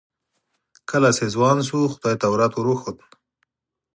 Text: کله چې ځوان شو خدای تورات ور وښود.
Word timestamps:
کله 0.89 1.09
چې 1.17 1.25
ځوان 1.33 1.57
شو 1.67 1.79
خدای 1.93 2.15
تورات 2.21 2.53
ور 2.55 2.65
وښود. 2.69 2.97